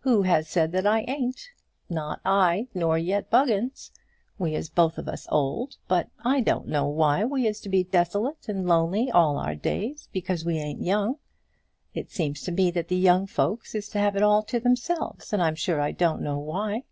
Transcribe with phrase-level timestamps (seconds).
[0.00, 1.48] "Who has said that I ain't?
[1.88, 3.90] Not I; nor yet Buggins.
[4.38, 5.78] We is both of us old.
[5.88, 10.10] But I don't know why we is to be desolate and lonely all our days,
[10.12, 11.16] because we ain't young.
[11.94, 15.32] It seems to me that the young folks is to have it all to themselves,
[15.32, 16.82] and I'm sure I don't know why."